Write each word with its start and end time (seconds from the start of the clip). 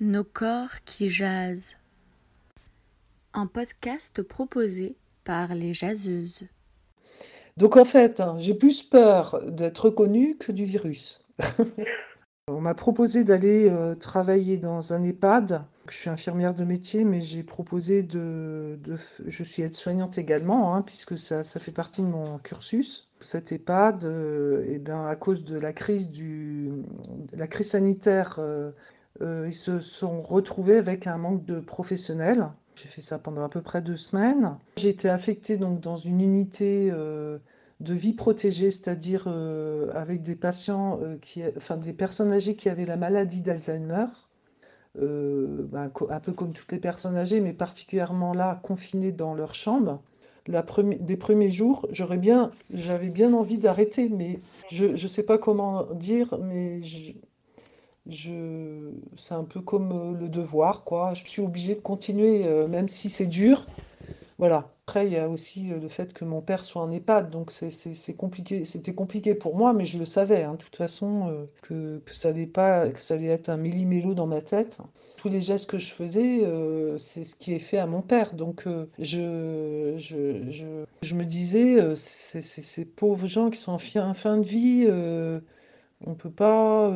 Nos 0.00 0.24
corps 0.24 0.82
qui 0.84 1.08
jasent. 1.08 1.76
Un 3.32 3.46
podcast 3.46 4.22
proposé 4.22 4.96
par 5.22 5.54
les 5.54 5.72
jaseuses. 5.72 6.42
Donc 7.56 7.76
en 7.76 7.84
fait, 7.84 8.18
hein, 8.18 8.34
j'ai 8.38 8.54
plus 8.54 8.82
peur 8.82 9.40
d'être 9.46 9.86
reconnue 9.86 10.36
que 10.36 10.50
du 10.50 10.64
virus. 10.64 11.22
On 12.48 12.60
m'a 12.60 12.74
proposé 12.74 13.22
d'aller 13.22 13.70
euh, 13.70 13.94
travailler 13.94 14.58
dans 14.58 14.92
un 14.92 15.02
EHPAD. 15.04 15.62
Je 15.88 15.96
suis 15.96 16.10
infirmière 16.10 16.54
de 16.54 16.64
métier, 16.64 17.04
mais 17.04 17.20
j'ai 17.20 17.44
proposé 17.44 18.02
de, 18.02 18.78
Je 19.26 19.44
suis 19.44 19.62
aide-soignante 19.62 20.18
également, 20.18 20.74
hein, 20.74 20.82
puisque 20.82 21.16
ça, 21.16 21.44
ça, 21.44 21.60
fait 21.60 21.72
partie 21.72 22.02
de 22.02 22.08
mon 22.08 22.38
cursus. 22.38 23.08
Cet 23.20 23.52
EHPAD, 23.52 24.04
euh, 24.04 24.66
eh 24.68 24.78
bien, 24.78 25.06
à 25.06 25.14
cause 25.14 25.44
de 25.44 25.56
la 25.56 25.72
crise, 25.72 26.10
du, 26.10 26.72
la 27.32 27.46
crise 27.46 27.70
sanitaire, 27.70 28.36
euh, 28.40 28.72
ils 29.20 29.54
se 29.54 29.80
sont 29.80 30.20
retrouvés 30.20 30.76
avec 30.76 31.06
un 31.06 31.18
manque 31.18 31.44
de 31.44 31.60
professionnels. 31.60 32.48
J'ai 32.74 32.88
fait 32.88 33.00
ça 33.00 33.18
pendant 33.18 33.44
à 33.44 33.48
peu 33.48 33.60
près 33.60 33.80
deux 33.80 33.96
semaines. 33.96 34.56
J'ai 34.76 34.88
été 34.88 35.08
affectée 35.08 35.56
donc, 35.56 35.80
dans 35.80 35.96
une 35.96 36.20
unité 36.20 36.90
de 37.80 37.94
vie 37.94 38.12
protégée, 38.12 38.70
c'est-à-dire 38.70 39.24
euh, 39.26 39.90
avec 39.94 40.22
des 40.22 40.36
patients, 40.36 40.98
euh, 41.02 41.16
qui, 41.20 41.42
enfin 41.56 41.76
des 41.76 41.92
personnes 41.92 42.32
âgées 42.32 42.56
qui 42.56 42.68
avaient 42.68 42.86
la 42.86 42.96
maladie 42.96 43.42
d'Alzheimer, 43.42 44.06
euh, 45.00 45.66
ben, 45.70 45.90
un 46.10 46.20
peu 46.20 46.32
comme 46.32 46.52
toutes 46.52 46.72
les 46.72 46.78
personnes 46.78 47.16
âgées, 47.16 47.40
mais 47.40 47.52
particulièrement 47.52 48.32
là, 48.32 48.60
confinées 48.62 49.12
dans 49.12 49.34
leur 49.34 49.54
chambre. 49.54 50.02
La 50.46 50.62
des 51.00 51.16
premiers 51.16 51.50
jours, 51.50 51.86
j'aurais 51.90 52.18
bien, 52.18 52.50
j'avais 52.70 53.08
bien 53.08 53.32
envie 53.32 53.56
d'arrêter, 53.56 54.10
mais 54.10 54.40
je 54.70 54.86
ne 54.88 55.08
sais 55.08 55.22
pas 55.22 55.38
comment 55.38 55.84
dire, 55.94 56.38
mais 56.38 56.82
c'est 58.10 59.34
un 59.34 59.44
peu 59.44 59.60
comme 59.60 60.18
le 60.18 60.28
devoir, 60.28 60.84
quoi. 60.84 61.14
Je 61.14 61.26
suis 61.26 61.42
obligée 61.42 61.74
de 61.74 61.80
continuer, 61.80 62.44
même 62.68 62.88
si 62.88 63.10
c'est 63.10 63.26
dur. 63.26 63.66
Voilà. 64.38 64.74
Après, 64.86 65.06
il 65.06 65.14
y 65.14 65.16
a 65.16 65.30
aussi 65.30 65.72
euh, 65.72 65.78
le 65.80 65.88
fait 65.88 66.12
que 66.12 66.26
mon 66.26 66.42
père 66.42 66.64
soit 66.64 66.82
en 66.82 66.90
EHPAD, 66.90 67.30
donc 67.30 67.50
c'est 67.52 68.16
compliqué. 68.16 68.66
C'était 68.66 68.94
compliqué 68.94 69.34
pour 69.34 69.56
moi, 69.56 69.72
mais 69.72 69.86
je 69.86 69.98
le 69.98 70.04
savais, 70.04 70.42
hein, 70.42 70.52
de 70.52 70.58
toute 70.58 70.76
façon, 70.76 71.30
euh, 71.30 71.46
que, 71.62 72.02
ça 72.12 72.28
allait 72.28 72.44
pas, 72.44 72.90
que 72.90 73.00
ça 73.00 73.14
allait 73.14 73.28
être 73.28 73.48
un 73.48 73.56
méli-mélo 73.56 74.12
dans 74.12 74.26
ma 74.26 74.42
tête. 74.42 74.78
Tous 75.16 75.30
les 75.30 75.40
gestes 75.40 75.70
que 75.70 75.78
je 75.78 75.94
faisais, 75.94 76.44
euh, 76.44 76.98
c'est 76.98 77.24
ce 77.24 77.34
qui 77.34 77.54
est 77.54 77.60
fait 77.60 77.78
à 77.78 77.86
mon 77.86 78.02
père. 78.02 78.34
Donc, 78.34 78.68
je, 78.98 79.94
me 81.14 81.24
disais, 81.24 81.94
ces 81.96 82.84
pauvres 82.84 83.26
gens 83.26 83.48
qui 83.48 83.58
sont 83.58 83.72
en 83.72 84.14
fin 84.14 84.36
de 84.36 84.44
vie, 84.44 84.86
on 86.06 86.14
peut 86.14 86.30
pas, 86.30 86.92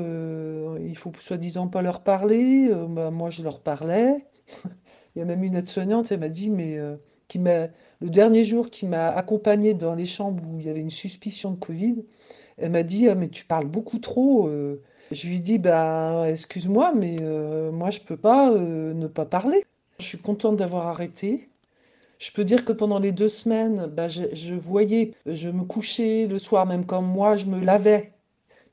il 0.81 0.97
faut 0.97 1.13
soi-disant 1.21 1.69
pas 1.69 1.83
leur 1.83 2.03
parler. 2.03 2.71
Bah, 2.89 3.11
moi, 3.11 3.31
je 3.31 3.43
leur 3.43 3.61
parlais. 3.61 4.27
il 5.17 5.19
y 5.19 5.23
a 5.23 5.25
même 5.25 5.43
une 5.43 5.55
aide-soignante, 5.55 6.13
elle 6.13 6.21
m'a 6.21 6.29
dit, 6.29 6.51
mais 6.51 6.79
qui 7.29 7.39
m'a, 7.39 7.69
le 8.01 8.11
dernier 8.11 8.45
jour 8.45 8.71
qui 8.71 8.87
m'a 8.87 9.09
accompagné 9.09 9.75
dans 9.75 9.95
les 9.95 10.07
chambres 10.07 10.43
où 10.49 10.59
il 10.59 10.67
y 10.67 10.71
avait 10.71 10.81
une 10.81 10.91
suspicion 10.91 11.53
de 11.53 11.57
Covid, 11.57 12.05
elle 12.57 12.73
m'a 12.73 12.83
dit 12.83 13.09
ah, 13.09 13.15
mais 13.15 13.29
tu 13.29 13.45
parles 13.45 13.67
beaucoup 13.67 13.99
trop. 13.99 14.49
Euh. 14.49 14.83
Je 15.13 15.29
lui 15.29 15.41
dit 15.41 15.59
bah 15.59 16.25
excuse-moi 16.29 16.93
mais 16.95 17.17
euh, 17.23 17.71
moi 17.73 17.91
je 17.91 18.01
peux 18.01 18.17
pas 18.17 18.51
euh, 18.53 18.93
ne 18.95 19.07
pas 19.07 19.25
parler. 19.25 19.65
Je 19.99 20.07
suis 20.07 20.19
contente 20.19 20.57
d'avoir 20.57 20.87
arrêté. 20.89 21.49
Je 22.19 22.33
peux 22.33 22.45
dire 22.45 22.65
que 22.65 22.73
pendant 22.73 22.99
les 22.99 23.13
deux 23.13 23.29
semaines, 23.29 23.87
bah, 23.87 24.09
je, 24.09 24.25
je, 24.33 24.55
voyais, 24.55 25.13
je 25.27 25.49
me 25.49 25.63
couchais 25.63 26.27
le 26.27 26.41
soir, 26.41 26.67
même 26.67 26.85
quand 26.85 27.01
moi 27.01 27.37
je 27.37 27.47
me 27.47 27.61
lavais. 27.65 28.13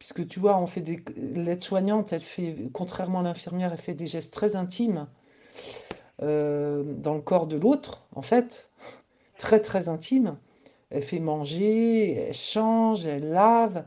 Puisque 0.05 0.27
tu 0.27 0.39
vois, 0.39 0.59
on 0.59 0.67
fait 0.67 0.81
des. 0.81 1.03
L'aide-soignante, 1.17 2.13
elle 2.13 2.21
fait, 2.21 2.55
contrairement 2.73 3.21
à 3.21 3.23
l'infirmière, 3.23 3.71
elle 3.71 3.79
fait 3.79 3.95
des 3.95 4.05
gestes 4.05 4.31
très 4.31 4.55
intimes. 4.55 5.07
Euh, 6.21 6.83
dans 6.83 7.15
le 7.15 7.21
corps 7.21 7.47
de 7.47 7.57
l'autre, 7.57 8.05
en 8.13 8.21
fait, 8.21 8.69
très 9.39 9.59
très 9.59 9.89
intime. 9.89 10.37
Elle 10.91 11.01
fait 11.01 11.19
manger, 11.19 12.13
elle 12.13 12.35
change, 12.35 13.07
elle 13.07 13.31
lave. 13.31 13.83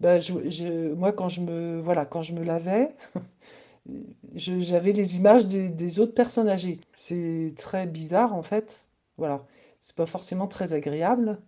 Ben, 0.00 0.20
je, 0.20 0.92
moi, 0.94 1.12
quand 1.12 1.28
je 1.28 1.40
me, 1.40 1.80
voilà, 1.80 2.06
quand 2.06 2.22
je 2.22 2.34
me 2.34 2.42
lavais, 2.42 2.88
j'avais 4.34 4.92
les 4.92 5.16
images 5.16 5.46
des, 5.46 6.00
autres 6.00 6.14
personnes 6.14 6.48
âgées. 6.48 6.78
C'est 6.96 7.54
très 7.56 7.86
bizarre, 7.86 8.34
en 8.34 8.42
fait. 8.42 8.80
Voilà. 9.16 9.46
C'est 9.80 9.94
pas 9.94 10.06
forcément 10.06 10.48
très 10.48 10.72
agréable. 10.72 11.38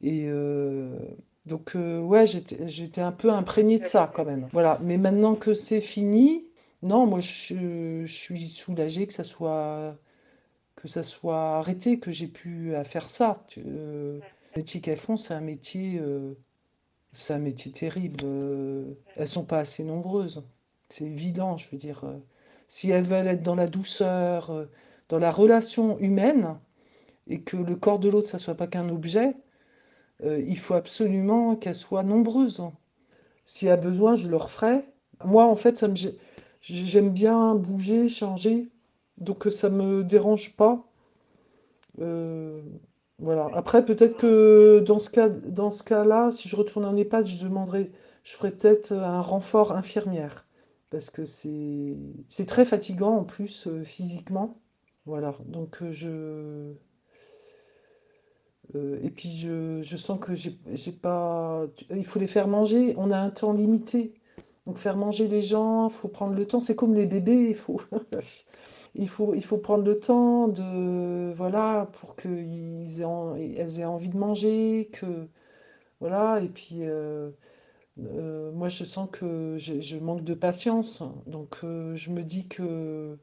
Et 0.00 0.26
euh, 0.28 0.96
donc, 1.46 1.74
euh, 1.74 2.00
ouais, 2.00 2.24
j'étais 2.26 3.00
un 3.00 3.12
peu 3.12 3.30
imprégnée 3.30 3.78
de 3.78 3.84
ça, 3.84 4.10
quand 4.14 4.24
même. 4.24 4.48
Voilà. 4.52 4.78
Mais 4.82 4.96
maintenant 4.96 5.34
que 5.34 5.54
c'est 5.54 5.80
fini, 5.80 6.44
non, 6.82 7.06
moi 7.06 7.20
je, 7.20 8.04
suis 8.06 8.48
soulagée 8.48 9.06
que 9.06 9.12
ça 9.12 9.24
soit 9.24 9.96
que 10.76 10.88
ça 10.88 11.04
soit 11.04 11.58
arrêté, 11.58 11.98
que 12.00 12.10
j'ai 12.10 12.26
pu 12.26 12.74
faire 12.84 13.08
ça. 13.08 13.44
Euh, 13.58 14.18
le 14.54 14.60
métier 14.60 14.80
qu'elles 14.80 14.98
font, 14.98 15.16
c'est 15.16 15.34
un 15.34 15.40
métier, 15.40 15.98
euh, 16.00 16.34
c'est 17.12 17.34
un 17.34 17.38
métier 17.38 17.72
terrible. 17.72 18.24
Euh, 18.24 18.94
elles 19.16 19.28
sont 19.28 19.44
pas 19.44 19.60
assez 19.60 19.84
nombreuses. 19.84 20.44
C'est 20.88 21.04
évident, 21.04 21.56
je 21.56 21.68
veux 21.70 21.78
dire. 21.78 22.04
si 22.68 22.90
elles 22.90 23.04
veulent 23.04 23.28
être 23.28 23.42
dans 23.42 23.54
la 23.54 23.68
douceur, 23.68 24.66
dans 25.08 25.18
la 25.18 25.30
relation 25.30 25.98
humaine, 26.00 26.58
et 27.28 27.40
que 27.42 27.56
le 27.56 27.76
corps 27.76 27.98
de 27.98 28.10
l'autre, 28.10 28.28
ça 28.28 28.38
soit 28.38 28.56
pas 28.56 28.66
qu'un 28.66 28.88
objet, 28.88 29.34
il 30.24 30.58
faut 30.58 30.74
absolument 30.74 31.56
qu'elles 31.56 31.74
soient 31.74 32.04
nombreuses. 32.04 32.62
S'il 33.44 33.68
y 33.68 33.70
a 33.70 33.76
besoin, 33.76 34.16
je 34.16 34.28
leur 34.28 34.50
ferai. 34.50 34.84
Moi, 35.24 35.44
en 35.44 35.56
fait, 35.56 35.82
me 35.82 35.96
J'aime 36.62 37.10
bien 37.10 37.56
bouger, 37.56 38.08
changer, 38.08 38.68
donc 39.18 39.48
ça 39.50 39.68
me 39.68 40.04
dérange 40.04 40.54
pas. 40.56 40.86
Euh, 42.00 42.62
voilà. 43.18 43.48
Après, 43.54 43.84
peut-être 43.84 44.16
que 44.16 44.78
dans 44.86 45.00
ce 45.00 45.10
cas, 45.10 45.28
cas-là, 45.84 46.30
si 46.30 46.48
je 46.48 46.54
retourne 46.54 46.84
en 46.84 46.96
EHPAD, 46.96 47.26
je 47.26 47.44
demanderai, 47.44 47.90
je 48.22 48.36
ferai 48.36 48.52
peut-être 48.52 48.92
un 48.92 49.20
renfort 49.20 49.72
infirmière, 49.72 50.46
parce 50.90 51.10
que 51.10 51.26
c'est 51.26 52.46
très 52.46 52.64
fatigant 52.64 53.16
en 53.16 53.24
plus 53.24 53.66
euh, 53.66 53.82
physiquement. 53.82 54.60
Voilà. 55.04 55.34
Donc 55.46 55.82
euh, 58.74 58.98
et 59.02 59.10
puis 59.10 59.34
je, 59.36 59.82
je 59.82 59.96
sens 59.96 60.18
que 60.20 60.34
j'ai 60.34 60.92
pas. 60.92 61.66
Il 61.90 62.04
faut 62.06 62.18
les 62.18 62.26
faire 62.26 62.48
manger. 62.48 62.94
On 62.98 63.10
a 63.10 63.18
un 63.18 63.30
temps 63.30 63.52
limité. 63.52 64.14
Donc 64.66 64.78
faire 64.78 64.96
manger 64.96 65.28
les 65.28 65.42
gens, 65.42 65.88
il 65.88 65.92
faut 65.92 66.08
prendre 66.08 66.34
le 66.34 66.46
temps. 66.46 66.60
C'est 66.60 66.76
comme 66.76 66.94
les 66.94 67.06
bébés, 67.06 67.48
il 67.50 67.54
faut, 67.54 67.80
il 68.94 69.08
faut, 69.08 69.34
il 69.34 69.44
faut 69.44 69.58
prendre 69.58 69.84
le 69.84 69.98
temps 69.98 70.48
de, 70.48 71.32
voilà, 71.34 71.90
pour 71.94 72.16
qu'ils 72.16 73.00
aient, 73.00 73.80
aient 73.80 73.84
envie 73.84 74.10
de 74.10 74.16
manger, 74.16 74.88
que, 74.92 75.28
voilà. 76.00 76.40
Et 76.42 76.48
puis, 76.48 76.78
euh, 76.82 77.30
euh, 78.00 78.52
moi, 78.52 78.68
je 78.68 78.84
sens 78.84 79.08
que 79.10 79.56
je 79.58 79.96
manque 79.98 80.24
de 80.24 80.34
patience. 80.34 81.02
Donc, 81.26 81.58
euh, 81.64 81.96
je 81.96 82.10
me 82.10 82.22
dis 82.22 82.48
que 82.48 83.18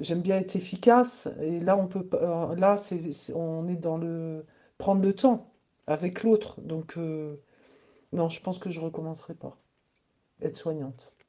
j'aime 0.00 0.20
bien 0.22 0.38
être 0.38 0.56
efficace. 0.56 1.28
Et 1.40 1.60
là, 1.60 1.76
on 1.76 1.86
peut, 1.86 2.08
là, 2.56 2.76
c'est, 2.76 3.00
on 3.34 3.68
est 3.68 3.76
dans 3.76 3.96
le 3.96 4.44
prendre 4.78 5.02
le 5.02 5.14
temps 5.14 5.52
avec 5.86 6.22
l'autre. 6.22 6.60
Donc, 6.60 6.96
non, 8.12 8.28
je 8.28 8.40
pense 8.42 8.58
que 8.58 8.70
je 8.70 8.80
recommencerai 8.80 9.34
pas 9.34 9.56
être 10.42 10.56
soignante. 10.56 11.15